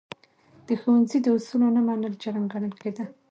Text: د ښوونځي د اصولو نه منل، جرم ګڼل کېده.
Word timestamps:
د 0.67 0.69
ښوونځي 0.81 1.17
د 1.21 1.27
اصولو 1.37 1.67
نه 1.75 1.81
منل، 1.87 2.13
جرم 2.21 2.45
ګڼل 2.53 2.73
کېده. 2.81 3.05